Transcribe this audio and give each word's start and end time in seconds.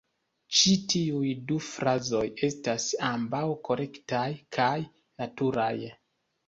Ĉi 0.59 0.71
tiuj 0.93 1.33
du 1.51 1.57
frazoj 1.67 2.23
estas 2.49 2.89
ambaŭ 3.11 3.45
korektaj 3.71 4.27
kaj 4.59 4.75
naturaj. 4.91 5.75